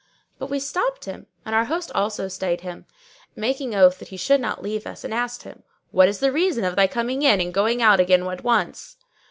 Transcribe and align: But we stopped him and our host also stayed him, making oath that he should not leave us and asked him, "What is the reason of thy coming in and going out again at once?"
But 0.39 0.49
we 0.49 0.59
stopped 0.59 1.05
him 1.05 1.27
and 1.45 1.53
our 1.53 1.65
host 1.65 1.91
also 1.93 2.27
stayed 2.27 2.61
him, 2.61 2.87
making 3.35 3.75
oath 3.75 3.99
that 3.99 4.07
he 4.07 4.17
should 4.17 4.41
not 4.41 4.63
leave 4.63 4.87
us 4.87 5.03
and 5.03 5.13
asked 5.13 5.43
him, 5.43 5.61
"What 5.91 6.09
is 6.09 6.21
the 6.21 6.31
reason 6.31 6.63
of 6.63 6.75
thy 6.75 6.87
coming 6.87 7.21
in 7.21 7.39
and 7.39 7.53
going 7.53 7.83
out 7.83 7.99
again 7.99 8.25
at 8.25 8.43
once?" 8.43 8.97